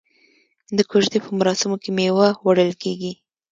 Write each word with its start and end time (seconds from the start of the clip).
د 0.77 0.79
کوژدې 0.89 1.19
په 1.25 1.31
مراسمو 1.39 1.75
کې 1.83 1.89
میوه 1.97 2.27
وړل 2.45 2.71
کیږي. 2.83 3.13